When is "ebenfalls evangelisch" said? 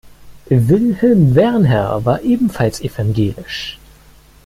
2.23-3.77